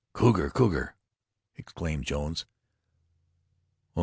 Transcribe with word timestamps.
Cougar! 0.13 0.49
Cougar!" 0.49 0.95
exclaimed 1.57 2.05
Jones. 2.05 2.47